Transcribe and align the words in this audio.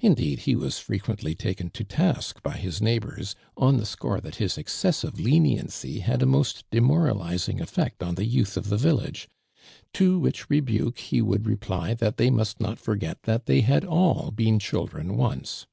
Indeed, 0.00 0.44
bo 0.46 0.52
was 0.58 0.78
frequently 0.78 1.34
taken 1.34 1.70
to 1.70 1.82
task 1.82 2.44
by 2.44 2.56
his 2.58 2.78
neiglil)ors 2.78 3.34
on 3.56 3.76
the 3.76 3.86
score 3.86 4.20
that 4.20 4.36
his 4.36 4.56
excessive 4.56 5.18
leniency 5.18 5.98
had 5.98 6.22
a 6.22 6.26
most 6.26 6.62
demoralizing 6.70 7.58
ctt'eot 7.58 8.00
on 8.06 8.14
the 8.14 8.24
youth 8.24 8.56
of 8.56 8.68
the 8.68 8.76
village, 8.76 9.28
to 9.94 10.16
which 10.16 10.48
rebuke 10.48 11.00
he 11.00 11.20
would 11.20 11.48
reply 11.48 11.92
that 11.94 12.18
they 12.18 12.30
must 12.30 12.60
not 12.60 12.78
forget 12.78 13.24
that 13.24 13.46
they 13.46 13.62
had 13.62 13.84
all 13.84 14.30
been 14.30 14.60
children 14.60 15.16
once. 15.16 15.66